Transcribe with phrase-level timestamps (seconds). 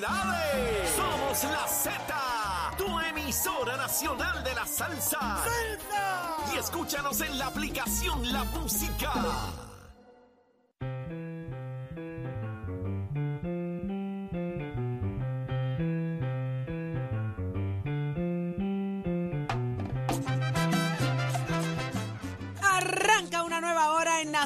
[0.00, 5.38] Somos la Z, tu emisora nacional de la salsa.
[6.52, 9.12] Y escúchanos en la aplicación La Música.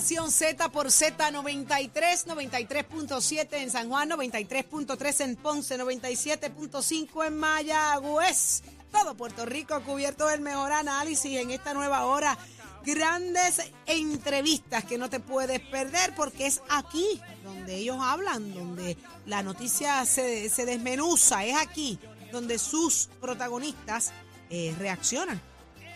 [0.03, 8.65] Nación Z por Z93, 93.7 en San Juan, 93.3 en Ponce, 97.5 en Mayagüez.
[8.91, 12.37] Todo Puerto Rico cubierto del mejor análisis en esta nueva hora.
[12.85, 19.45] Grandes entrevistas que no te puedes perder porque es aquí donde ellos hablan, donde la
[19.45, 22.01] noticia se, desmenuza, es aquí
[22.33, 24.11] donde sus protagonistas
[24.51, 25.41] eh, reaccionan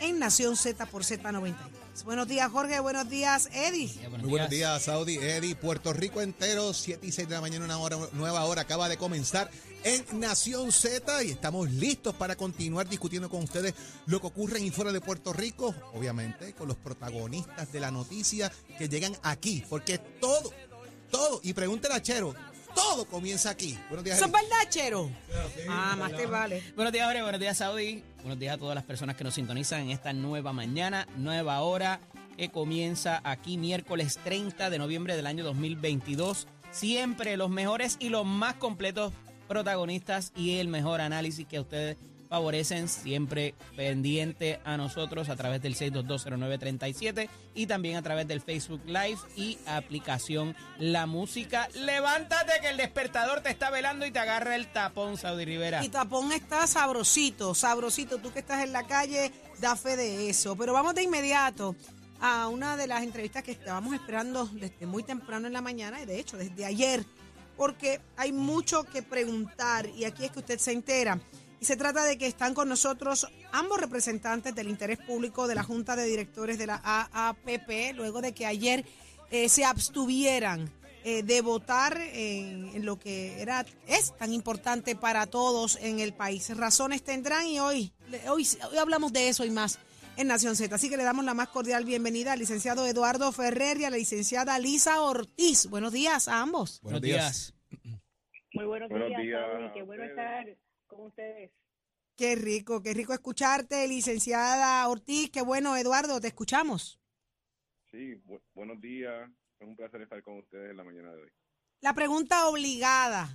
[0.00, 1.75] en Nación Z por Z93.
[2.04, 2.80] Buenos días, Jorge.
[2.80, 3.90] Buenos días, Eddie.
[4.10, 7.78] Muy buenos días, Saudi, Eddie, Puerto Rico entero, 7 y 6 de la mañana, una
[7.78, 9.50] hora, nueva hora acaba de comenzar
[9.84, 13.74] en Nación Z y estamos listos para continuar discutiendo con ustedes
[14.06, 17.90] lo que ocurre en y fuera de Puerto Rico, obviamente con los protagonistas de la
[17.90, 20.52] noticia que llegan aquí, porque todo,
[21.10, 22.34] todo, y pregúntale a Chero,
[22.76, 23.76] todo comienza aquí.
[23.88, 24.42] Buenos días, ¿Eso es Eddie.
[24.42, 25.10] verdad, Chero?
[25.68, 26.62] Ah, más te vale.
[26.76, 27.22] Buenos días, Jorge.
[27.22, 28.04] Buenos días, Saudi.
[28.18, 32.00] Buenos días a todas las personas que nos sintonizan en esta nueva mañana, nueva hora
[32.36, 36.46] que comienza aquí miércoles 30 de noviembre del año 2022.
[36.70, 39.12] Siempre los mejores y los más completos
[39.48, 45.76] protagonistas y el mejor análisis que ustedes favorecen, siempre pendiente a nosotros a través del
[45.76, 51.68] 6220937 y también a través del Facebook Live y aplicación La Música.
[51.74, 55.84] Levántate que el despertador te está velando y te agarra el tapón, Saudi Rivera.
[55.84, 58.18] Y tapón está sabrosito, sabrosito.
[58.18, 60.56] Tú que estás en la calle, da fe de eso.
[60.56, 61.74] Pero vamos de inmediato
[62.20, 66.06] a una de las entrevistas que estábamos esperando desde muy temprano en la mañana, y
[66.06, 67.04] de hecho desde ayer,
[67.56, 71.18] porque hay mucho que preguntar y aquí es que usted se entera.
[71.66, 75.96] Se trata de que están con nosotros ambos representantes del interés público de la Junta
[75.96, 78.84] de Directores de la AAPP, luego de que ayer
[79.32, 80.70] eh, se abstuvieran
[81.02, 86.14] eh, de votar en, en lo que era es tan importante para todos en el
[86.14, 86.56] país.
[86.56, 87.92] Razones tendrán y hoy,
[88.28, 89.80] hoy, hoy hablamos de eso y más
[90.16, 90.72] en Nación Z.
[90.72, 93.96] Así que le damos la más cordial bienvenida al licenciado Eduardo Ferrer y a la
[93.96, 95.66] licenciada Lisa Ortiz.
[95.66, 96.80] Buenos días a ambos.
[96.82, 97.54] Buenos días.
[98.52, 100.46] Muy buenos, Buenos días, días Qué bueno estar
[100.96, 101.52] con ustedes.
[102.16, 105.30] Qué rico, qué rico escucharte, licenciada Ortiz.
[105.30, 106.98] Qué bueno, Eduardo, te escuchamos.
[107.90, 109.30] Sí, bu- buenos días.
[109.60, 111.30] Es un placer estar con ustedes en la mañana de hoy.
[111.80, 113.28] La pregunta obligada,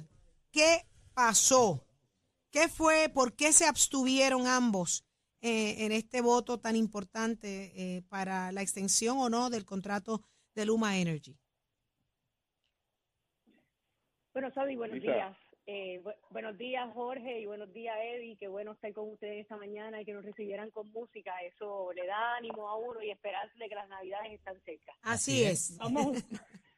[0.52, 1.86] ¿qué pasó?
[2.52, 3.10] ¿Qué fue?
[3.10, 5.06] ¿Por qué se abstuvieron ambos
[5.42, 10.24] eh, en este voto tan importante eh, para la extensión o no del contrato
[10.56, 11.38] de Luma Energy?
[14.34, 15.12] Bueno, Saudi, buenos Lisa.
[15.14, 15.38] días.
[15.74, 18.36] Eh, bu- buenos días, Jorge, y buenos días, Eddie.
[18.36, 21.32] Qué bueno estar con ustedes esta mañana y que nos recibieran con música.
[21.44, 24.92] Eso le da ánimo a uno y esperanza de que las navidades están cerca.
[25.02, 25.78] Así, es.
[25.78, 26.18] Vamos,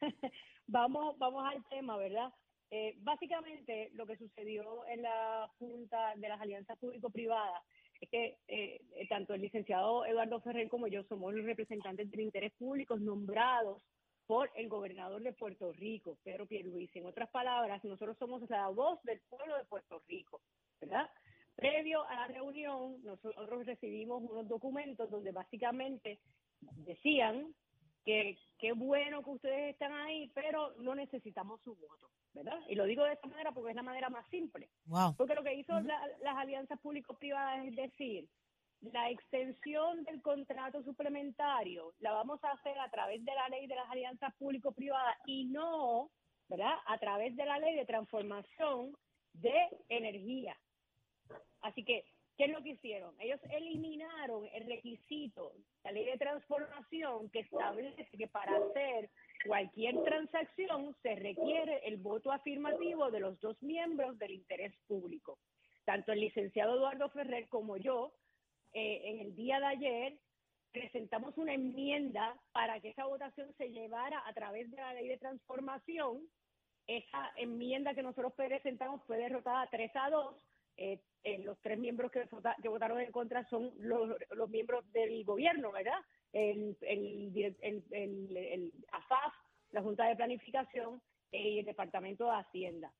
[0.68, 2.32] vamos, vamos al tema, ¿verdad?
[2.70, 7.64] Eh, básicamente, lo que sucedió en la Junta de las Alianzas Público-Privadas
[8.00, 12.20] es que eh, eh, tanto el licenciado Eduardo Ferrer como yo somos los representantes del
[12.20, 13.82] interés público nombrados
[14.26, 16.98] por el gobernador de Puerto Rico, Pedro Pierluisi.
[16.98, 20.40] En otras palabras, nosotros somos la voz del pueblo de Puerto Rico,
[20.80, 21.08] ¿verdad?
[21.56, 26.18] Previo a la reunión, nosotros recibimos unos documentos donde básicamente
[26.60, 27.54] decían
[28.04, 32.58] que qué bueno que ustedes están ahí, pero no necesitamos su voto, ¿verdad?
[32.68, 34.68] Y lo digo de esta manera porque es la manera más simple.
[34.86, 35.14] Wow.
[35.16, 38.28] Porque lo que hizo la- las alianzas público-privadas es decir,
[38.92, 43.76] la extensión del contrato suplementario la vamos a hacer a través de la ley de
[43.76, 46.10] las alianzas público-privadas y no,
[46.48, 46.74] ¿verdad?
[46.86, 48.96] A través de la ley de transformación
[49.32, 50.56] de energía.
[51.62, 52.04] Así que,
[52.36, 53.14] ¿qué es lo que hicieron?
[53.20, 55.52] Ellos eliminaron el requisito,
[55.82, 59.10] la ley de transformación que establece que para hacer
[59.46, 65.38] cualquier transacción se requiere el voto afirmativo de los dos miembros del interés público.
[65.84, 68.14] Tanto el licenciado Eduardo Ferrer como yo,
[68.74, 70.18] eh, en el día de ayer,
[70.72, 75.18] presentamos una enmienda para que esa votación se llevara a través de la ley de
[75.18, 76.28] transformación.
[76.86, 80.36] Esa enmienda que nosotros presentamos fue derrotada 3 a 2.
[80.76, 84.84] Eh, eh, los tres miembros que, vota- que votaron en contra son los, los miembros
[84.92, 86.00] del gobierno, ¿verdad?
[86.32, 87.84] El, el, el,
[88.36, 89.32] el- AFAF,
[89.70, 91.00] la Junta de Planificación
[91.30, 92.92] eh, y el Departamento de Hacienda.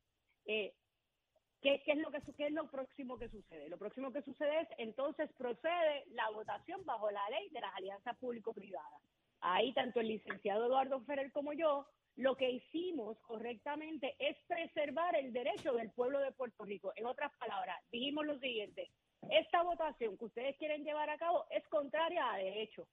[1.64, 3.70] ¿Qué, qué es lo que qué es lo próximo que sucede?
[3.70, 8.18] Lo próximo que sucede es entonces procede la votación bajo la ley de las alianzas
[8.18, 9.00] público-privadas.
[9.40, 15.32] Ahí tanto el licenciado Eduardo Ferrer como yo lo que hicimos correctamente es preservar el
[15.32, 16.92] derecho del pueblo de Puerto Rico.
[16.96, 18.90] En otras palabras, dijimos lo siguiente,
[19.30, 22.86] esta votación que ustedes quieren llevar a cabo es contraria a derecho.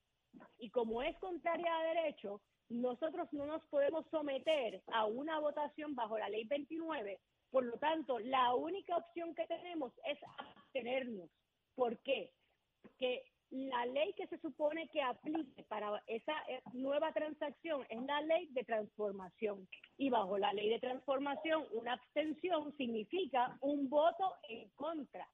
[0.59, 2.39] Y como es contraria a derecho,
[2.69, 7.19] nosotros no nos podemos someter a una votación bajo la ley 29
[7.51, 11.29] por lo tanto, la única opción que tenemos es abstenernos.
[11.75, 12.31] ¿Por qué?
[12.81, 18.21] Porque la ley que se supone que aplique para esa eh, nueva transacción es la
[18.21, 19.67] ley de transformación.
[19.97, 25.27] Y bajo la ley de transformación, una abstención significa un voto en contra.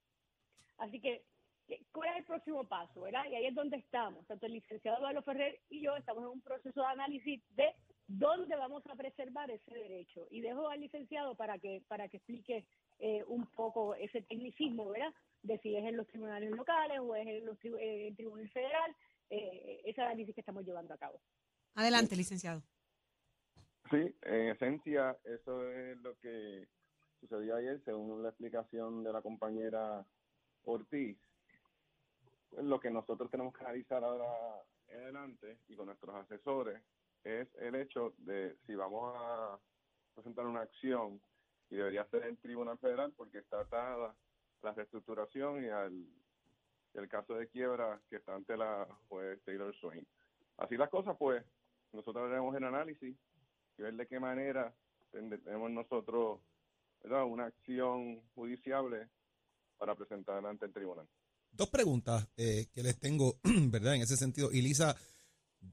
[0.80, 1.24] Así que,
[1.68, 3.02] ¿qué- ¿cuál es el próximo paso?
[3.02, 3.26] ¿verdad?
[3.30, 4.26] Y ahí es donde estamos.
[4.26, 7.76] Tanto el licenciado Eduardo Ferrer y yo estamos en un proceso de análisis de
[8.08, 10.28] dónde vamos a preservar ese derecho.
[10.32, 12.66] Y dejo al licenciado para que, para que explique
[13.00, 15.14] eh, un poco ese tecnicismo, ¿verdad?
[15.44, 18.50] De si es en los tribunales locales o es en los tri- eh, el Tribunal
[18.50, 18.96] Federal,
[19.30, 21.22] eh, ese análisis que estamos llevando a cabo.
[21.76, 22.64] Adelante, licenciado.
[23.92, 26.68] Sí, en esencia, eso es lo que
[27.20, 30.06] sucedió ayer, según la explicación de la compañera
[30.64, 31.18] Ortiz.
[32.52, 34.26] Lo que nosotros tenemos que analizar ahora
[34.88, 36.82] en adelante y con nuestros asesores
[37.28, 39.60] es el hecho de si vamos a
[40.16, 41.22] presentar una acción
[41.70, 44.16] y debería ser el Tribunal Federal porque está atada
[44.64, 46.08] la reestructuración y al
[46.94, 50.06] el caso de quiebra que está ante la juez Taylor Swain.
[50.58, 51.44] Así las cosas, pues,
[51.94, 53.16] nosotros haremos el análisis
[53.78, 54.74] y ver de qué manera
[55.12, 56.40] tenemos nosotros
[57.04, 57.26] ¿verdad?
[57.26, 59.08] una acción judiciable
[59.78, 61.08] para presentar ante el tribunal.
[61.52, 63.96] Dos preguntas eh, que les tengo, ¿verdad?
[63.96, 64.50] En ese sentido.
[64.52, 64.62] Y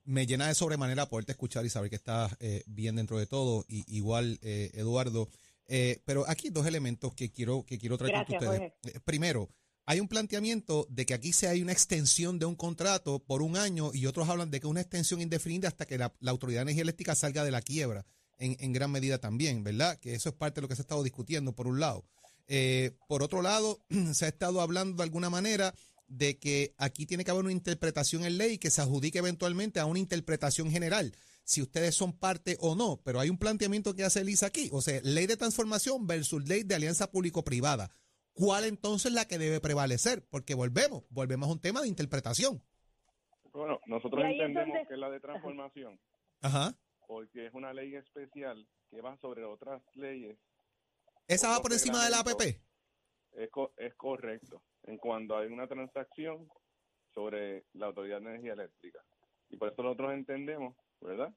[0.04, 3.64] me llena de sobremanera poderte escuchar y saber que estás eh, bien dentro de todo.
[3.68, 5.28] Y, igual, eh, Eduardo.
[5.66, 8.72] Eh, pero aquí dos elementos que quiero, que quiero traer con Gracias, ustedes.
[8.84, 9.48] Eh, primero,
[9.86, 13.56] hay un planteamiento de que aquí se hay una extensión de un contrato por un
[13.56, 16.60] año y otros hablan de que es una extensión indefinida hasta que la, la Autoridad
[16.60, 18.04] de Energía Eléctrica salga de la quiebra,
[18.38, 19.98] en, en gran medida también, ¿verdad?
[19.98, 22.04] Que eso es parte de lo que se ha estado discutiendo, por un lado.
[23.08, 23.80] Por otro lado,
[24.12, 25.74] se ha estado hablando de alguna manera
[26.16, 29.86] de que aquí tiene que haber una interpretación en ley que se adjudique eventualmente a
[29.86, 31.12] una interpretación general,
[31.44, 33.00] si ustedes son parte o no.
[33.04, 36.62] Pero hay un planteamiento que hace Elisa aquí, o sea, ley de transformación versus ley
[36.62, 37.90] de alianza público-privada.
[38.32, 40.24] ¿Cuál entonces es la que debe prevalecer?
[40.28, 42.62] Porque volvemos, volvemos a un tema de interpretación.
[43.52, 46.00] Bueno, nosotros entendemos donde- que es la de transformación
[46.40, 46.76] Ajá.
[47.06, 50.36] porque es una ley especial que va sobre otras leyes.
[51.28, 52.20] ¿Esa va por encima de la.
[52.20, 52.60] APP?
[53.32, 56.48] Es, co- es correcto en cuando hay una transacción
[57.14, 59.00] sobre la Autoridad de Energía Eléctrica.
[59.50, 61.32] Y por eso nosotros entendemos, ¿verdad?,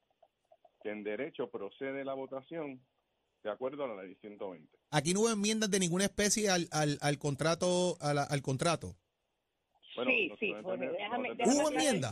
[0.82, 2.80] que en derecho procede la votación
[3.44, 4.68] de acuerdo a la ley 120.
[4.92, 8.96] Aquí no hubo enmiendas de ninguna especie al, al, al contrato, a la- al contrato.
[9.96, 12.12] Bueno, Sí, sí, Jorge, déjame- déjame ¿Hubo aclarar- enmienda?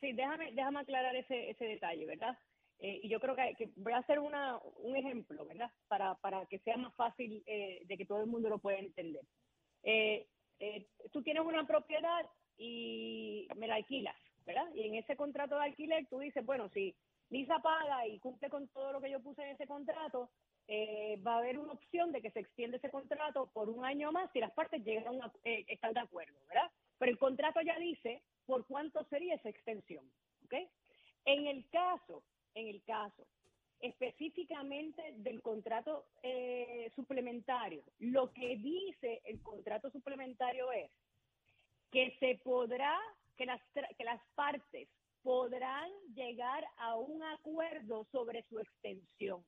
[0.00, 2.38] Sí, déjame, déjame aclarar ese, ese detalle, ¿verdad?
[2.78, 5.70] Eh, y yo creo que, que voy a hacer una, un ejemplo, ¿verdad?
[5.88, 9.22] Para, para que sea más fácil eh, de que todo el mundo lo pueda entender.
[9.82, 10.26] Eh,
[10.58, 14.66] eh, tú tienes una propiedad y me la alquilas, ¿verdad?
[14.74, 16.94] Y en ese contrato de alquiler tú dices, bueno, si
[17.30, 20.30] Lisa paga y cumple con todo lo que yo puse en ese contrato,
[20.66, 24.12] eh, va a haber una opción de que se extiende ese contrato por un año
[24.12, 26.70] más si las partes llegan a eh, están de acuerdo, ¿verdad?
[26.98, 30.04] Pero el contrato ya dice por cuánto sería esa extensión,
[30.44, 30.54] ¿ok?
[31.24, 32.22] En el caso,
[32.54, 33.26] en el caso
[33.80, 40.90] específicamente del contrato eh, suplementario, lo que dice el contrato suplementario es
[41.90, 42.98] que se podrá,
[43.36, 43.60] que las,
[43.96, 44.88] que las partes
[45.22, 49.44] podrán llegar a un acuerdo sobre su extensión.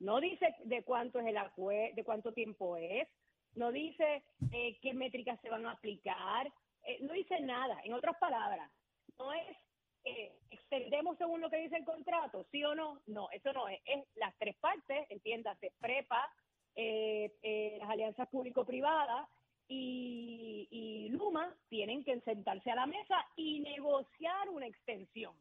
[0.00, 3.08] No dice de cuánto es el acuerdo, de cuánto tiempo es,
[3.54, 6.52] no dice eh, qué métricas se van a aplicar,
[6.82, 7.80] eh, no dice nada.
[7.84, 8.70] En otras palabras,
[9.18, 9.56] no es
[10.04, 13.00] eh, extendemos según lo que dice el contrato, sí o no.
[13.06, 13.80] No, eso no es.
[13.84, 16.30] Es las tres partes, entiéndase, PREPA,
[16.76, 19.28] eh, eh, las alianzas público-privadas
[19.68, 25.34] y, y Luma tienen que sentarse a la mesa y negociar una extensión.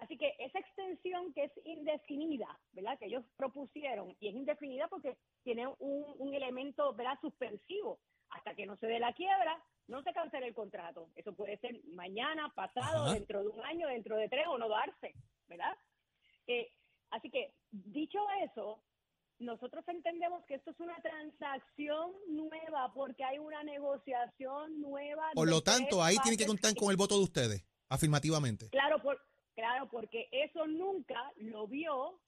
[0.00, 2.98] Así que esa extensión que es indefinida, ¿verdad?
[2.98, 7.18] Que ellos propusieron, y es indefinida porque tiene un, un elemento, ¿verdad?
[7.20, 7.98] Suspensivo.
[8.30, 11.10] Hasta que no se dé la quiebra, no se cancela el contrato.
[11.14, 13.14] Eso puede ser mañana, pasado, Ajá.
[13.14, 15.14] dentro de un año, dentro de tres o no darse,
[15.46, 15.76] ¿verdad?
[16.46, 16.70] Eh,
[17.10, 18.82] así que, dicho eso,
[19.38, 25.30] nosotros entendemos que esto es una transacción nueva porque hay una negociación nueva.
[25.34, 28.68] Por lo tanto, ahí tienen que contar con el voto de ustedes, afirmativamente.
[28.70, 29.20] Claro, por,
[29.54, 32.20] claro, porque eso nunca lo vio,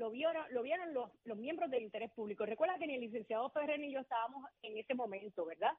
[0.00, 2.46] lo vieron, lo vieron los, los miembros del interés público.
[2.46, 5.72] Recuerda que ni el licenciado Ferrer ni yo estábamos en ese momento, ¿verdad?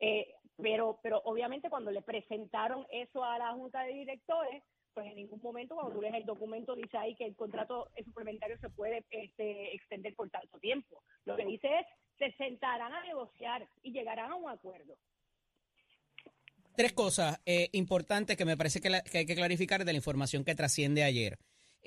[0.00, 5.14] Eh, pero, pero obviamente cuando le presentaron eso a la Junta de Directores, pues en
[5.14, 9.04] ningún momento cuando tú lees el documento dice ahí que el contrato suplementario se puede
[9.10, 11.04] este, extender por tanto tiempo.
[11.24, 11.86] Lo que dice es,
[12.18, 14.96] se sentarán a negociar y llegarán a un acuerdo.
[16.74, 19.98] Tres cosas eh, importantes que me parece que, la- que hay que clarificar de la
[19.98, 21.38] información que trasciende ayer.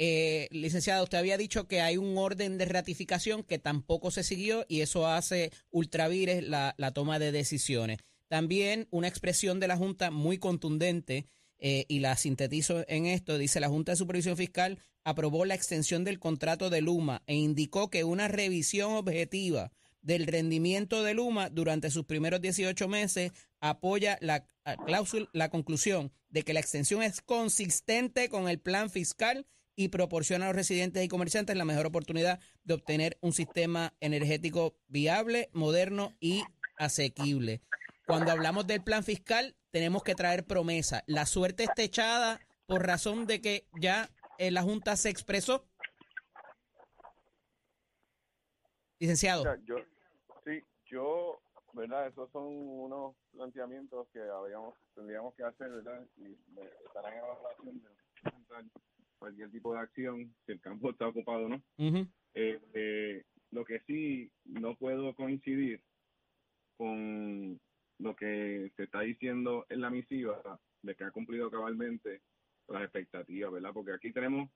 [0.03, 4.81] Eh, usted había dicho que hay un orden de ratificación que tampoco se siguió y
[4.81, 7.99] eso hace ultravires la, toma de decisiones.
[8.27, 11.27] También una expresión de la Junta muy contundente
[11.59, 16.03] eh, y la sintetizo en esto, dice la Junta de Supervisión Fiscal aprobó la extensión
[16.03, 21.91] del contrato de Luma e indicó que una revisión objetiva del rendimiento de Luma durante
[21.91, 24.47] sus primeros 18 meses apoya la
[24.83, 30.45] cláusula, la conclusión de que la extensión es consistente con el plan fiscal y proporciona
[30.45, 36.13] a los residentes y comerciantes la mejor oportunidad de obtener un sistema energético viable, moderno
[36.19, 36.43] y
[36.77, 37.61] asequible.
[38.05, 41.03] Cuando hablamos del plan fiscal, tenemos que traer promesa.
[41.07, 45.65] La suerte está echada por razón de que ya eh, la Junta se expresó.
[48.99, 49.43] Licenciado.
[49.65, 49.75] Yo,
[50.45, 51.41] sí, yo,
[51.73, 52.07] ¿verdad?
[52.07, 56.05] Esos son unos planteamientos que habríamos, tendríamos que hacer, ¿verdad?
[56.17, 56.37] Y
[56.85, 57.23] estarán en
[59.21, 61.61] cualquier tipo de acción, si el campo está ocupado o no.
[62.33, 65.79] Eh, eh, lo que sí no puedo coincidir
[66.75, 67.59] con
[67.99, 72.21] lo que se está diciendo en la misiva de que ha cumplido cabalmente
[72.67, 73.69] las expectativas, ¿verdad?
[73.73, 74.49] Porque aquí tenemos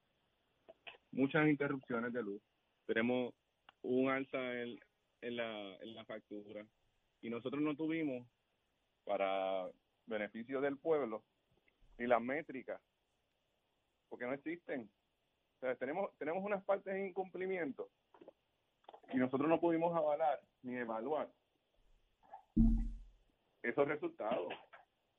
[1.11, 2.41] muchas interrupciones de luz,
[2.87, 3.35] tenemos
[3.83, 4.79] un alza en,
[5.21, 6.65] en la, en la factura
[7.21, 8.27] y nosotros no tuvimos
[9.03, 9.69] para
[10.07, 11.23] beneficio del pueblo
[11.99, 12.81] ni las métricas
[14.15, 14.89] porque no existen.
[15.77, 17.89] Tenemos, tenemos unas partes en incumplimiento
[19.11, 21.27] y nosotros no pudimos avalar ni evaluar
[23.61, 24.53] esos resultados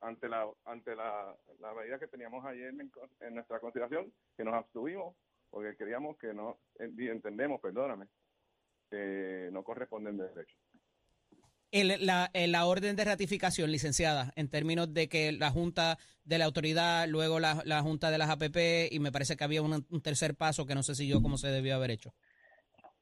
[0.01, 4.55] ante la ante la, la medida que teníamos ayer en, en nuestra consideración, que nos
[4.55, 5.15] abstuvimos
[5.51, 8.07] porque queríamos que no, y entendemos, perdóname,
[8.89, 10.57] que no corresponden de derecho.
[11.73, 16.39] El- la, el- la orden de ratificación, licenciada, en términos de que la Junta de
[16.39, 19.85] la Autoridad, luego la, la Junta de las APP, y me parece que había un,
[19.89, 22.15] un tercer paso que no sé si yo cómo se debió haber hecho.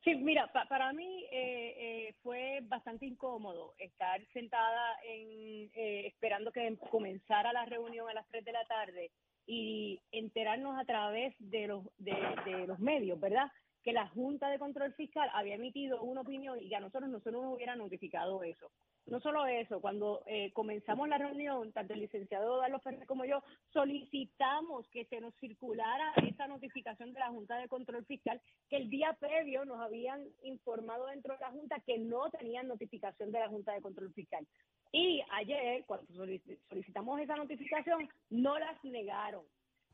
[0.02, 1.74] Sí, mira, pa- para mí eh,
[2.08, 8.26] eh, fue bastante incómodo estar sentada en, eh, esperando que comenzara la reunión a las
[8.28, 9.10] 3 de la tarde
[9.46, 13.46] y enterarnos a través de los, de los medios, ¿verdad?
[13.84, 17.20] Que la Junta de Control Fiscal había emitido una opinión y que a nosotros no
[17.30, 18.70] nos hubiera notificado eso.
[19.06, 23.42] No solo eso, cuando eh, comenzamos la reunión, tanto el licenciado Darlo Ferrer como yo
[23.74, 28.88] solicitamos que se nos circulara esa notificación de la Junta de Control Fiscal que el
[28.88, 33.48] día previo nos habían informado dentro de la Junta que no tenían notificación de la
[33.48, 34.46] Junta de Control Fiscal.
[34.92, 39.44] Y ayer, cuando solici- solicitamos esa notificación, no las negaron.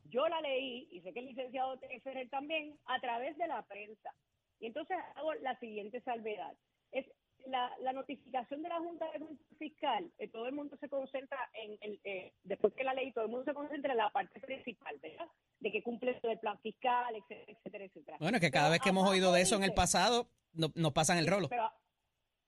[0.09, 4.13] Yo la leí, y sé que el licenciado Ferrer también, a través de la prensa.
[4.59, 6.53] Y entonces hago la siguiente salvedad.
[6.91, 7.05] Es
[7.47, 11.39] la, la notificación de la Junta de Control Fiscal, eh, todo el mundo se concentra
[11.53, 14.39] en, el, eh, después que la ley, todo el mundo se concentra en la parte
[14.39, 15.25] principal, ¿verdad?
[15.59, 18.17] De que cumple el plan fiscal, etcétera, etcétera, etcétera.
[18.19, 20.71] Bueno, es que cada Pero vez que hemos oído de eso en el pasado, no-
[20.75, 21.49] nos pasan el rolo.
[21.49, 21.71] pero,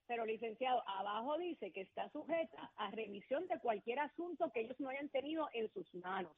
[0.05, 4.89] pero, licenciado, abajo dice que está sujeta a revisión de cualquier asunto que ellos no
[4.89, 6.33] hayan tenido en sus manos.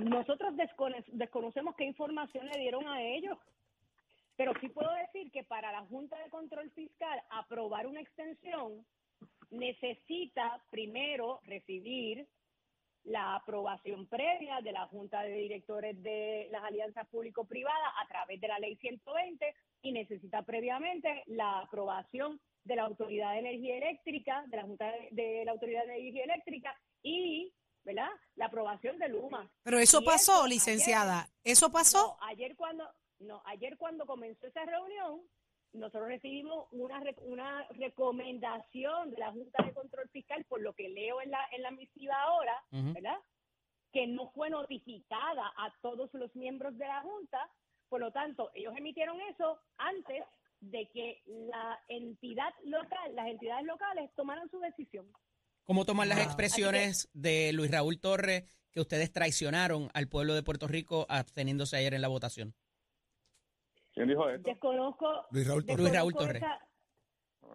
[0.00, 3.38] Nosotros descono- desconocemos qué información le dieron a ellos,
[4.36, 8.84] pero sí puedo decir que para la Junta de Control Fiscal aprobar una extensión
[9.50, 12.26] necesita primero recibir
[13.04, 18.48] la aprobación previa de la Junta de Directores de las Alianzas Público-Privadas a través de
[18.48, 24.56] la Ley 120 y necesita previamente la aprobación de la Autoridad de Energía Eléctrica, de
[24.56, 27.52] la Junta de, de la Autoridad de Energía Eléctrica y,
[27.84, 29.50] ¿verdad?, la aprobación de Luma.
[29.62, 31.28] Pero eso Y pasó, eso, licenciada.
[31.44, 32.16] ¿Eso No, pasó?
[32.22, 32.88] ayer cuando
[33.20, 35.20] no, ayer cuando comenzó esa reunión,
[35.72, 40.88] nosotros recibimos una re- una recomendación de la Junta de Control Fiscal por lo que
[40.88, 42.62] leo en la en la misiva ahora.
[42.70, 43.18] ¿verdad?
[43.92, 47.48] Que no fue notificada a todos los miembros de la Junta,
[47.88, 50.24] por lo tanto, ellos emitieron eso antes
[50.60, 55.06] de que la entidad local, las entidades locales tomaran su decisión.
[55.64, 60.66] ¿Cómo toman las expresiones de Luis Raúl Torres que ustedes traicionaron al pueblo de Puerto
[60.66, 62.54] Rico absteniéndose ayer en la votación?
[63.92, 64.48] ¿Quién dijo esto?
[64.48, 65.26] Desconozco.
[65.30, 65.78] Luis Raúl Torres.
[65.80, 66.42] Luis Raúl desconozco Torres.
[66.42, 66.68] esa-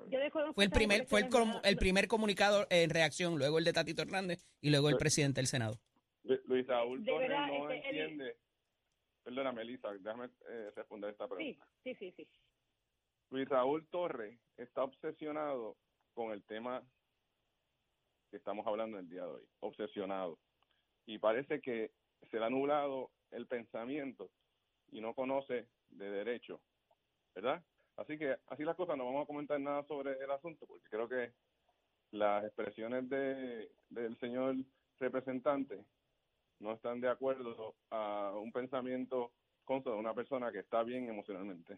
[0.09, 3.65] yo desconozco Fue el primer, fue el, com- el primer comunicado en reacción, luego el
[3.65, 5.79] de Tatito Hernández y luego el presidente del Senado.
[6.23, 8.37] Lu- Luis Raúl Torres verdad, no este, el- entiende.
[9.23, 11.67] Perdóname, Elisa, déjame eh, responder esta Sí, pregunta.
[11.83, 12.29] sí, sí, sí.
[13.31, 15.77] Luis Raúl Torres está obsesionado
[16.13, 16.81] con el tema
[18.29, 19.43] que estamos hablando el día de hoy.
[19.59, 20.37] Obsesionado.
[21.05, 21.91] Y parece que
[22.29, 24.29] se le ha nublado el pensamiento
[24.91, 26.59] y no conoce de derecho.
[27.35, 27.63] ¿Verdad?
[27.97, 31.07] Así que así las cosas, no vamos a comentar nada sobre el asunto porque creo
[31.07, 31.31] que
[32.11, 34.55] las expresiones de, del señor
[34.99, 35.83] representante
[36.59, 39.31] no están de acuerdo a un pensamiento
[39.65, 41.77] consta de una persona que está bien emocionalmente.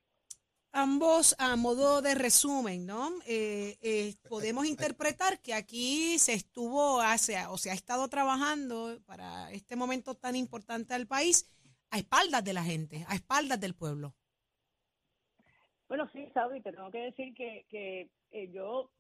[0.72, 3.10] Ambos, a modo de resumen, ¿no?
[3.26, 9.52] Eh, eh, podemos interpretar que aquí se estuvo, hace, o se ha estado trabajando para
[9.52, 11.50] este momento tan importante al país
[11.90, 14.14] a espaldas de la gente, a espaldas del pueblo.
[15.88, 18.92] Bueno, sí, Sabi, te tengo que decir que, que eh, yo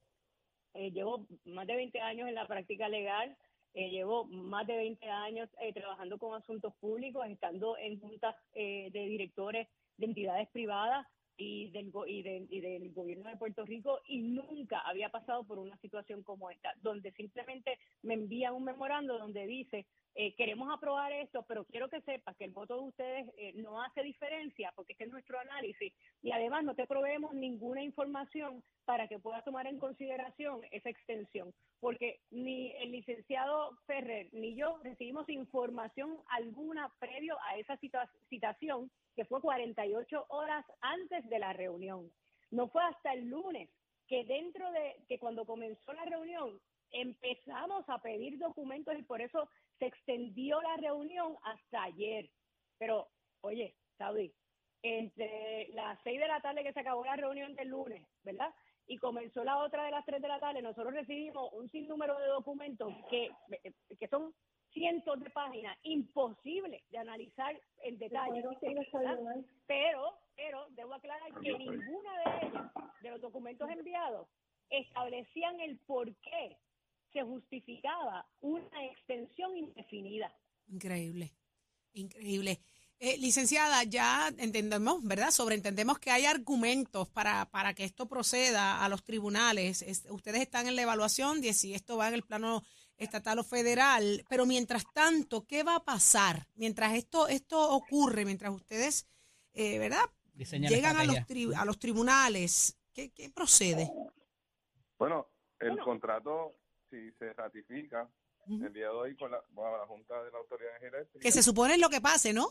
[0.73, 3.37] llevo más de 20 años en la práctica legal,
[3.75, 10.05] llevo más de 20 años trabajando con asuntos públicos, estando en juntas de directores de
[10.07, 11.05] entidades privadas
[11.39, 15.57] y del, y, de- y del gobierno de Puerto Rico y nunca había pasado por
[15.57, 19.87] una situación como esta, donde simplemente me envían un memorando donde dice,
[20.21, 23.81] eh, queremos aprobar esto, pero quiero que sepas que el voto de ustedes eh, no
[23.81, 29.07] hace diferencia porque este es nuestro análisis y además no te proveemos ninguna información para
[29.07, 35.29] que puedas tomar en consideración esa extensión, porque ni el licenciado Ferrer ni yo recibimos
[35.29, 42.11] información alguna previo a esa cita- citación que fue 48 horas antes de la reunión.
[42.51, 43.69] No fue hasta el lunes
[44.09, 46.59] que dentro de que cuando comenzó la reunión
[46.91, 49.47] empezamos a pedir documentos y por eso
[49.79, 52.29] se extendió la reunión hasta ayer.
[52.77, 53.07] Pero,
[53.41, 54.31] oye, Saudi,
[54.83, 58.53] entre las 6 de la tarde que se acabó la reunión del lunes, ¿verdad?
[58.87, 62.27] Y comenzó la otra de las 3 de la tarde, nosotros recibimos un sinnúmero de
[62.27, 63.29] documentos que,
[63.99, 64.33] que son
[64.71, 68.41] cientos de páginas, imposible de analizar en detalle.
[68.61, 69.17] ¿verdad?
[69.67, 74.27] Pero, pero debo aclarar que ninguna de ellas, de los documentos enviados,
[74.69, 76.57] establecían el por qué
[77.13, 80.31] se justificaba una extensión indefinida.
[80.67, 81.33] Increíble,
[81.93, 82.59] increíble.
[83.01, 85.31] Eh, licenciada, ya entendemos, ¿verdad?
[85.31, 89.81] Sobreentendemos que hay argumentos para, para que esto proceda a los tribunales.
[89.81, 92.63] Es- ustedes están en la evaluación de si esto va en el plano
[92.97, 96.45] estatal o federal, pero mientras tanto, ¿qué va a pasar?
[96.55, 99.07] Mientras esto, esto ocurre, mientras ustedes,
[99.53, 100.03] eh, ¿verdad?
[100.33, 103.89] Diseñan Llegan a los, tri- a los tribunales, ¿qué, qué procede?
[104.97, 105.27] Bueno,
[105.61, 105.85] el Bueno.
[105.85, 106.55] contrato,
[106.89, 108.09] si se ratifica
[108.47, 108.65] Ujú.
[108.65, 111.43] el día de hoy con la, con la Junta de la Autoridad Eléctrica, Que se
[111.43, 112.49] supone es lo que pase, ¿no?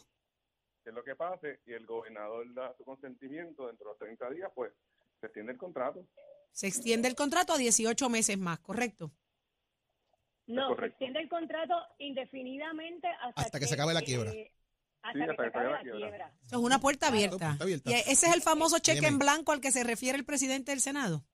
[0.85, 4.31] que es lo que pase, y el gobernador da su consentimiento dentro de los 30
[4.31, 4.73] días, pues
[5.21, 6.07] se extiende el contrato.
[6.53, 9.13] Se extiende el contrato a 18 meses más, ¿correcto?
[10.47, 14.31] No, se extiende el contrato indefinidamente hasta, Hasta que se acabe la eh, quiebra.
[15.03, 16.33] hasta que se acabe la quiebra.
[16.47, 17.53] Eso es una puerta abierta.
[17.53, 17.91] Está abierta.
[17.91, 20.81] Y ese es el famoso cheque en blanco al que se refiere el presidente del
[20.81, 21.25] Senado.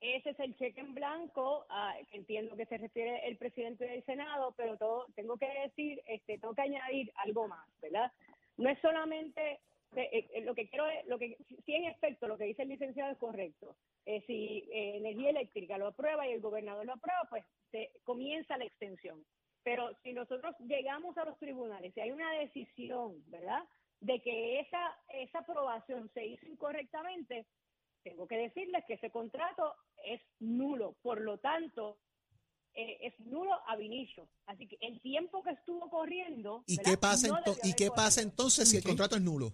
[0.00, 4.54] Ese es el cheque en blanco, a- entiendo que se refiere el presidente del Senado,
[4.56, 8.10] pero todo, tengo que decir, este, tengo que añadir algo más, ¿verdad?
[8.56, 9.60] No es solamente
[9.96, 11.36] eh, eh, lo que quiero, es- lo que
[11.66, 13.74] si en efecto lo que dice el licenciado es correcto.
[14.06, 18.56] Eh, si eh, energía eléctrica lo aprueba y el gobernador lo aprueba, pues se comienza
[18.56, 19.24] la extensión.
[19.64, 23.64] Pero si nosotros llegamos a los tribunales, si hay una decisión, ¿verdad?
[24.00, 27.44] De que esa esa aprobación se hizo incorrectamente,
[28.02, 30.96] tengo que decirles que ese contrato es nulo.
[31.02, 31.98] Por lo tanto,
[32.74, 34.28] eh, es nulo ab inicio.
[34.46, 36.62] Así que el tiempo que estuvo corriendo.
[36.66, 36.90] ¿Y ¿verdad?
[36.92, 38.30] qué pasa, No ento- debió ¿y haber qué pasa corrido.
[38.30, 39.52] entonces si el contrato es nulo?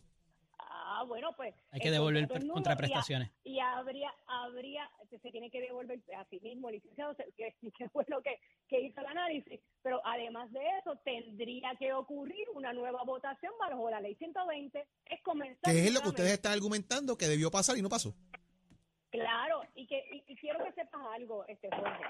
[0.99, 1.55] Ah, bueno, pues.
[1.73, 3.31] Hay que devolver contraprestaciones.
[3.45, 7.55] Y, a- y habría, habría, se se tiene que devolver a sí mismo, licenciado, que,
[7.79, 9.61] que fue lo que, que hizo el análisis.
[9.83, 14.87] Pero además de eso, tendría que ocurrir una nueva votación bajo la ley 120.
[15.07, 15.73] Es comenzar.
[15.73, 18.15] Que es lo que ustedes están argumentando que debió pasar y no pasó.
[19.11, 22.05] Claro, y que y, y quiero que sepas algo, este Jorge.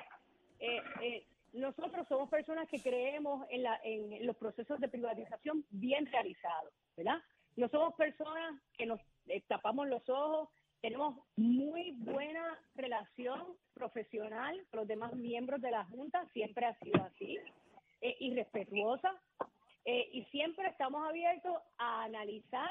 [0.58, 6.06] Eh, eh, nosotros somos personas que creemos en, la, en los procesos de privatización bien
[6.06, 7.18] realizados, ¿verdad?
[7.56, 10.50] No somos personas que nos eh, tapamos los ojos,
[10.82, 13.42] tenemos muy buena relación
[13.72, 17.38] profesional con los demás miembros de la Junta, siempre ha sido así,
[18.02, 19.10] eh, y respetuosa,
[19.86, 22.70] eh, y siempre estamos abiertos a analizar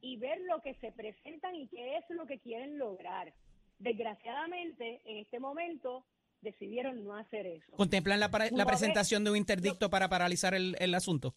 [0.00, 3.32] y ver lo que se presentan y qué es lo que quieren lograr.
[3.78, 6.04] Desgraciadamente, en este momento
[6.42, 7.72] decidieron no hacer eso.
[7.72, 11.34] ¿Contemplan la, presentación de un interdicto para paralizar el, el asunto?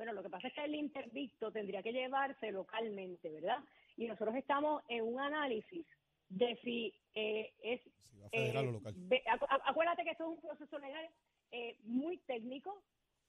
[0.00, 3.58] Bueno, lo que pasa es que el interdicto tendría que llevarse localmente, ¿verdad?
[3.98, 5.84] Y nosotros estamos en un análisis
[6.30, 7.82] de si eh, es...
[8.10, 8.94] Si va federal eh, o local.
[8.96, 11.06] ve- acu- acu- acuérdate que esto es un proceso legal
[11.50, 12.82] eh, muy técnico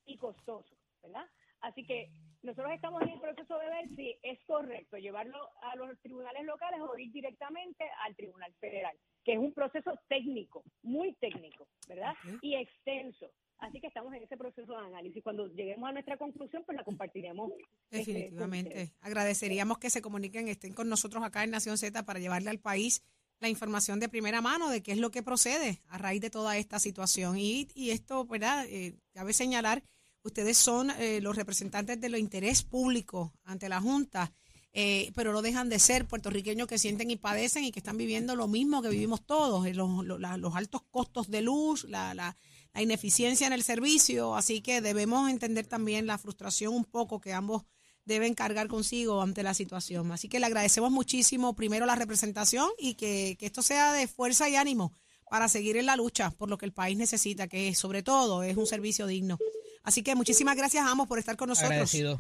[0.06, 1.26] y costoso, ¿verdad?
[1.60, 2.10] Así que
[2.42, 6.80] nosotros estamos en el proceso de ver si es correcto llevarlo a los tribunales locales
[6.80, 12.14] o ir directamente al Tribunal Federal, que es un proceso técnico, muy técnico, ¿verdad?
[12.42, 13.30] Y extenso.
[13.62, 15.24] Así que estamos en ese proceso de análisis.
[15.24, 17.52] Cuando lleguemos a nuestra conclusión, pues la compartiremos.
[17.92, 18.92] este, Definitivamente.
[19.02, 23.04] Agradeceríamos que se comuniquen, estén con nosotros acá en Nación Z para llevarle al país
[23.40, 26.58] la información de primera mano de qué es lo que procede a raíz de toda
[26.58, 27.38] esta situación.
[27.38, 28.66] Y, y esto, ¿verdad?
[28.68, 29.84] Eh, cabe señalar,
[30.24, 34.32] ustedes son eh, los representantes del interés público ante la Junta,
[34.74, 38.36] eh, pero no dejan de ser puertorriqueños que sienten y padecen y que están viviendo
[38.36, 42.38] lo mismo que vivimos todos, eh, los, los- los altos costos de luz, la, la,
[42.74, 47.34] la ineficiencia en el servicio, así que debemos entender también la frustración un poco que
[47.34, 47.64] ambos
[48.06, 50.12] deben cargar consigo ante la situación.
[50.12, 54.50] Así que le agradecemos muchísimo primero la representación y que, que esto sea de fuerza
[54.50, 54.94] y ánimo
[55.30, 58.58] para seguir en la lucha por lo que el país necesita, que sobre todo es
[58.58, 59.38] un servicio digno.
[59.84, 61.72] Así que muchísimas gracias a ambos por estar con nosotros.
[61.72, 62.20] Agradecido.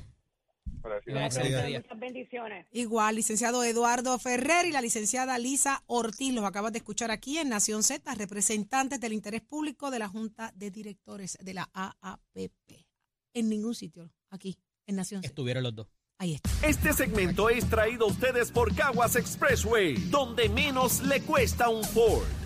[1.05, 1.15] Gracias.
[1.15, 1.67] Gracias.
[1.67, 1.79] Día.
[1.79, 2.67] Muchas bendiciones.
[2.71, 7.49] Igual, licenciado Eduardo Ferrer y la licenciada Lisa Ortiz, los acabas de escuchar aquí en
[7.49, 12.85] Nación Z, representantes del interés público de la Junta de Directores de la AAPP.
[13.33, 15.27] En ningún sitio, aquí, en Nación Z.
[15.29, 15.87] Estuvieron los dos.
[16.17, 16.49] Ahí está.
[16.61, 22.40] Este segmento es traído a ustedes por Caguas Expressway, donde menos le cuesta un Ford.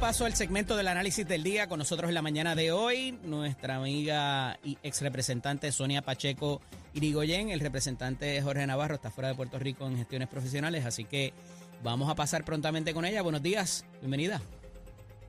[0.00, 3.76] Paso al segmento del análisis del día con nosotros en la mañana de hoy, nuestra
[3.76, 6.62] amiga y ex representante Sonia Pacheco
[6.94, 11.34] Irigoyen, el representante Jorge Navarro está fuera de Puerto Rico en gestiones profesionales, así que
[11.82, 13.20] vamos a pasar prontamente con ella.
[13.20, 14.40] Buenos días, bienvenida.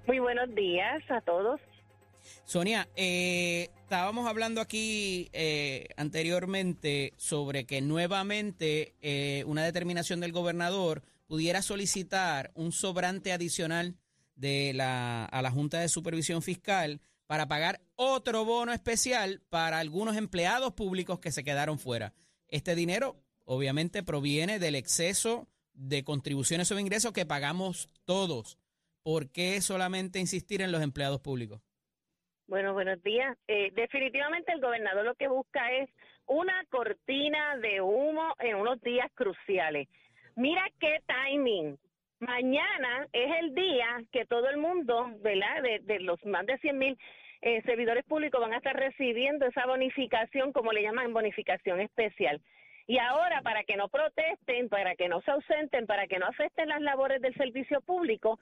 [0.07, 1.59] Muy buenos días a todos.
[2.45, 11.03] Sonia, eh, estábamos hablando aquí eh, anteriormente sobre que nuevamente eh, una determinación del gobernador
[11.27, 13.95] pudiera solicitar un sobrante adicional
[14.41, 20.17] de la, a la Junta de Supervisión Fiscal para pagar otro bono especial para algunos
[20.17, 22.13] empleados públicos que se quedaron fuera.
[22.47, 28.57] Este dinero obviamente proviene del exceso de contribuciones sobre ingresos que pagamos todos.
[29.03, 31.61] ¿Por qué solamente insistir en los empleados públicos?
[32.47, 33.37] Bueno, buenos días.
[33.47, 35.89] Eh, definitivamente el gobernador lo que busca es
[36.25, 39.87] una cortina de humo en unos días cruciales.
[40.35, 41.77] Mira qué timing.
[42.21, 45.63] Mañana es el día que todo el mundo, ¿verdad?
[45.63, 46.97] De, de los más de 100 mil
[47.41, 52.39] eh, servidores públicos van a estar recibiendo esa bonificación, como le llaman, bonificación especial.
[52.85, 56.69] Y ahora, para que no protesten, para que no se ausenten, para que no afecten
[56.69, 58.39] las labores del servicio público,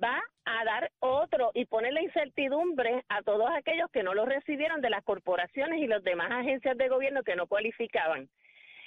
[0.00, 4.80] va a dar otro y pone la incertidumbre a todos aquellos que no lo recibieron
[4.80, 8.28] de las corporaciones y las demás agencias de gobierno que no cualificaban.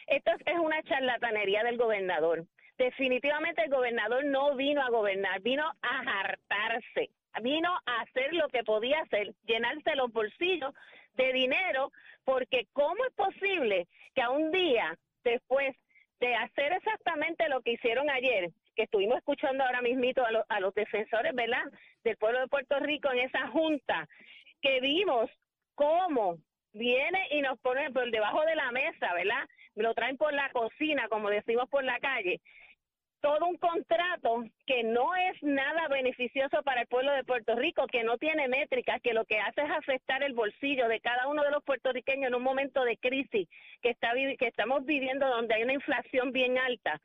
[0.07, 2.45] Esto es una charlatanería del gobernador.
[2.81, 7.11] Definitivamente el gobernador no vino a gobernar, vino a hartarse,
[7.43, 10.73] vino a hacer lo que podía hacer, llenarse los bolsillos
[11.13, 11.91] de dinero,
[12.23, 15.75] porque ¿cómo es posible que a un día después
[16.19, 20.59] de hacer exactamente lo que hicieron ayer, que estuvimos escuchando ahora mismito a, lo- a
[20.59, 21.65] los defensores, ¿verdad?,
[22.03, 24.07] del pueblo de Puerto Rico en esa junta,
[24.59, 25.29] que vimos
[25.75, 26.37] cómo
[26.73, 29.47] viene y nos pone por debajo de la mesa, ¿verdad?
[29.75, 32.41] Lo traen por la cocina, como decimos por la calle.
[33.21, 38.03] Todo un contrato que no es nada beneficioso para el pueblo de Puerto Rico, que
[38.03, 41.51] no tiene métricas, que lo que hace es afectar el bolsillo de cada uno de
[41.51, 43.47] los puertorriqueños en un momento de crisis
[43.83, 46.99] que, está, que estamos viviendo donde hay una inflación bien alta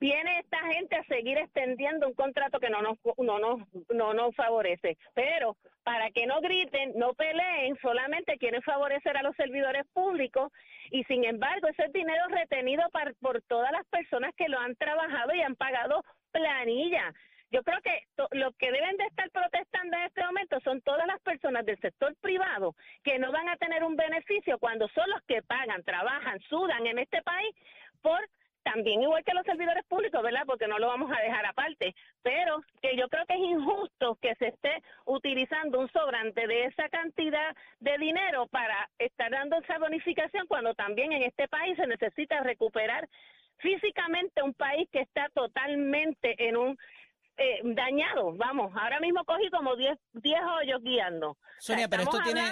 [0.00, 4.34] viene esta gente a seguir extendiendo un contrato que no nos, no nos, no nos
[4.34, 4.96] favorece.
[5.14, 10.52] Pero para que no griten, no peleen, solamente quieren favorecer a los servidores públicos
[10.90, 14.76] y sin embargo ese es dinero retenido par- por todas las personas que lo han
[14.76, 17.12] trabajado y han pagado planilla.
[17.50, 21.06] Yo creo que to- lo que deben de estar protestando en este momento son todas
[21.06, 25.22] las personas del sector privado que no van a tener un beneficio cuando son los
[25.22, 27.54] que pagan, trabajan, sudan en este país
[28.02, 28.20] por
[28.62, 30.42] también igual que los servidores públicos, ¿verdad?
[30.46, 34.34] Porque no lo vamos a dejar aparte, pero que yo creo que es injusto que
[34.36, 40.46] se esté utilizando un sobrante de esa cantidad de dinero para estar dando esa bonificación
[40.46, 43.08] cuando también en este país se necesita recuperar
[43.58, 46.78] físicamente un país que está totalmente en un
[47.38, 48.36] eh, dañados.
[48.36, 51.38] Vamos, ahora mismo cogí como 10 10 hoyos guiando.
[51.60, 52.42] Sonia, pero esto tiene,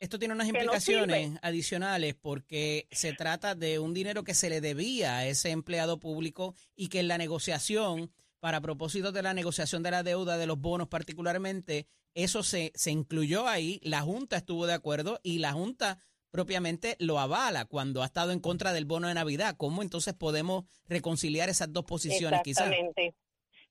[0.00, 5.18] esto tiene unas implicaciones adicionales porque se trata de un dinero que se le debía
[5.18, 9.90] a ese empleado público y que en la negociación, para propósitos de la negociación de
[9.90, 14.74] la deuda de los bonos particularmente, eso se, se incluyó ahí, la Junta estuvo de
[14.74, 15.98] acuerdo y la Junta
[16.30, 19.54] propiamente lo avala cuando ha estado en contra del bono de Navidad.
[19.56, 22.70] ¿Cómo entonces podemos reconciliar esas dos posiciones quizás?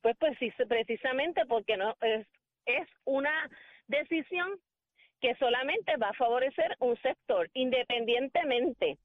[0.05, 2.27] Pues, pues sí, precisamente porque no es,
[2.67, 3.49] es una
[3.87, 4.59] decisión
[5.19, 8.99] que solamente va a favorecer un sector, independientemente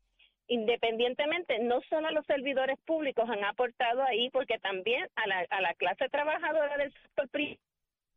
[0.49, 5.73] independientemente, no solo los servidores públicos han aportado ahí, porque también a la, a la
[5.75, 7.61] clase trabajadora del sector privado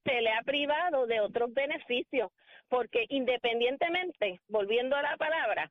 [0.04, 2.32] se le ha privado de otros beneficios,
[2.70, 5.70] porque independientemente, volviendo a la palabra,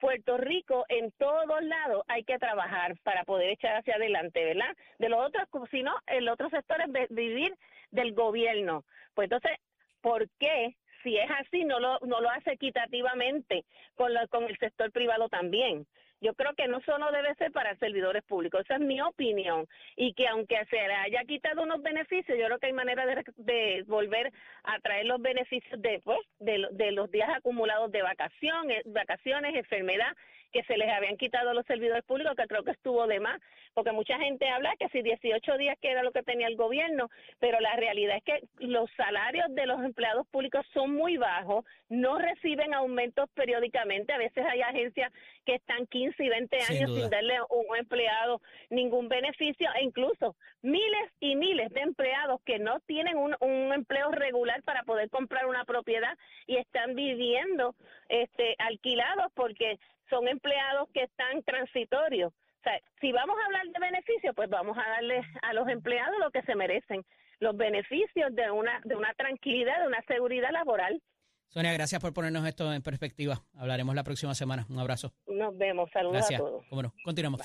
[0.00, 4.76] Puerto Rico en todos lados hay que trabajar para poder echar hacia adelante, ¿verdad?
[4.98, 7.54] De los otros, si no, el otro sector es vivir
[7.90, 8.84] del gobierno.
[9.14, 9.58] Pues entonces,
[10.00, 13.64] ¿por qué si es así, no lo, lo hace equitativamente
[13.94, 15.86] con, con el sector privado también.
[16.22, 19.66] Yo creo que no solo debe ser para servidores públicos, esa es mi opinión.
[19.96, 23.24] Y que aunque se le haya quitado unos beneficios, yo creo que hay manera de,
[23.36, 24.32] de volver
[24.62, 30.16] a traer los beneficios de, pues, de, de los días acumulados de vacaciones, vacaciones, enfermedad
[30.52, 33.40] que se les habían quitado los servidores públicos, que creo que estuvo de más,
[33.74, 37.08] porque mucha gente habla que si 18 días que era lo que tenía el gobierno,
[37.40, 42.18] pero la realidad es que los salarios de los empleados públicos son muy bajos, no
[42.18, 45.12] reciben aumentos periódicamente, a veces hay agencias
[45.44, 50.36] que están 15 y 20 años sin, darle a un empleado ningún beneficio e incluso
[50.60, 55.46] miles y miles de empleados que no tienen un, un empleo regular para poder comprar
[55.46, 57.74] una propiedad y están viviendo
[58.08, 59.78] este alquilados porque
[60.12, 62.32] son empleados que están transitorios.
[62.32, 66.14] O sea, si vamos a hablar de beneficios, pues vamos a darle a los empleados
[66.20, 67.02] lo que se merecen,
[67.40, 71.02] los beneficios de una de una tranquilidad, de una seguridad laboral.
[71.48, 73.42] Sonia, gracias por ponernos esto en perspectiva.
[73.56, 74.66] Hablaremos la próxima semana.
[74.68, 75.12] Un abrazo.
[75.26, 75.90] Nos vemos.
[75.92, 76.64] Saludos a todos.
[76.68, 77.40] Cómo continuamos.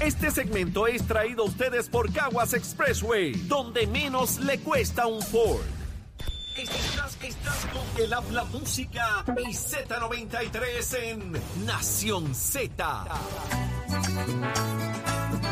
[0.00, 5.83] Este segmento es traído a ustedes por Caguas Expressway, donde menos le cuesta un Ford.
[6.56, 11.32] Estás, estás con el habla música y Z93 en
[11.66, 13.04] Nación Z.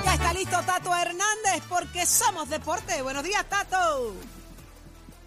[0.05, 3.03] Ya está listo Tato Hernández porque somos deporte.
[3.03, 4.13] Buenos días, Tato.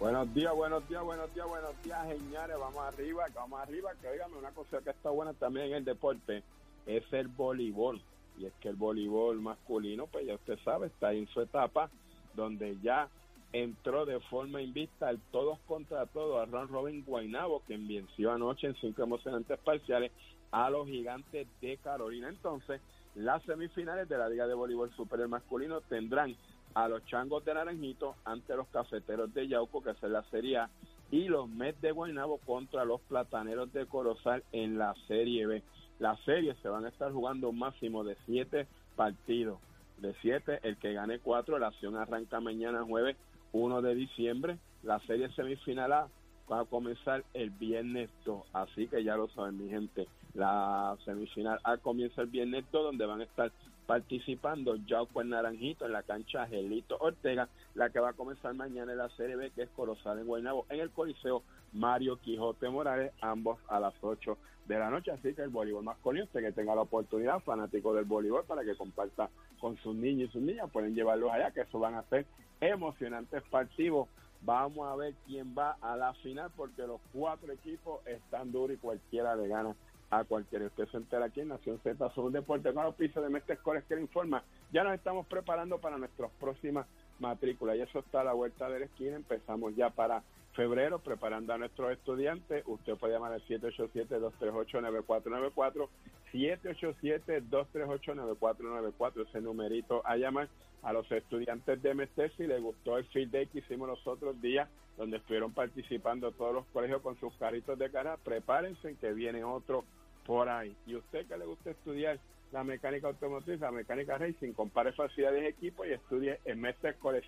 [0.00, 2.56] Buenos días, buenos días, buenos días, buenos días, señores.
[2.58, 3.92] Vamos arriba, vamos arriba.
[4.00, 6.42] Que oígame, una cosa que está buena también en el deporte
[6.86, 8.00] es el voleibol.
[8.38, 11.90] Y es que el voleibol masculino, pues ya usted sabe, está en su etapa
[12.34, 13.10] donde ya
[13.52, 18.66] entró de forma invicta al todos contra todos a Ron Robin Guainabo, quien venció anoche
[18.66, 20.12] en cinco emocionantes parciales
[20.50, 22.28] a los gigantes de Carolina.
[22.28, 22.80] Entonces,
[23.14, 26.36] las semifinales de la Liga de Voleibol Superior Masculino tendrán
[26.74, 30.70] a los Changos de Naranjito ante los Cafeteros de Yauco, que es la Serie A,
[31.10, 35.62] y los Mets de Guaynabo contra los Plataneros de Corozal en la Serie B.
[35.98, 39.58] Las series se van a estar jugando un máximo de siete partidos.
[39.98, 43.16] De siete, el que gane cuatro, la acción arranca mañana jueves
[43.56, 44.58] 1 de diciembre.
[44.82, 46.08] La serie semifinal A
[46.50, 50.06] va a comenzar el viernes 2, así que ya lo saben mi gente.
[50.34, 53.50] La semifinal A comienza el viernes 2, donde van a estar
[53.86, 58.92] participando Yauco en Naranjito en la cancha Gelito Ortega, la que va a comenzar mañana
[58.92, 61.42] en la Serie B, que es Corozal en Guaynabo, en el Coliseo
[61.72, 65.12] Mario Quijote Morales, ambos a las 8 de la noche.
[65.12, 68.76] Así que el voleibol masculino, usted que tenga la oportunidad, fanático del voleibol, para que
[68.76, 72.26] comparta con sus niños y sus niñas, pueden llevarlos allá, que eso van a ser
[72.60, 74.08] emocionantes partidos.
[74.42, 78.80] Vamos a ver quién va a la final, porque los cuatro equipos están duros y
[78.80, 79.74] cualquiera le gana
[80.10, 80.66] a cualquiera.
[80.66, 83.56] Usted se entera aquí en Nación Z sobre un deporte con los pisos de Mestre
[83.56, 84.42] Scores que le informa.
[84.72, 86.86] Ya nos estamos preparando para nuestras próximas
[87.18, 89.16] matrículas y eso está a la vuelta de la esquina.
[89.16, 90.22] Empezamos ya para
[90.56, 92.64] febrero preparando a nuestros estudiantes.
[92.66, 95.88] Usted puede llamar al 787-238-9494,
[96.32, 100.48] 787-238-9494, ese numerito a llamar
[100.82, 104.40] a los estudiantes de MST si les gustó el field day que hicimos los otros
[104.40, 109.44] días, donde estuvieron participando todos los colegios con sus carritos de cara, prepárense que viene
[109.44, 109.84] otro
[110.24, 110.74] por ahí.
[110.86, 112.18] Y usted que le gusta estudiar
[112.56, 117.22] la mecánica automotriz, la mecánica racing, compare facilidades de equipo y estudie en Mestre Core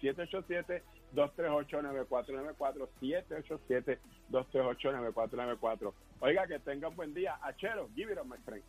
[1.12, 2.88] 787-238-9494,
[4.30, 5.92] 787-238-9494.
[6.20, 7.38] Oiga, que tengan buen día.
[7.42, 8.64] Achero, give it on my friends.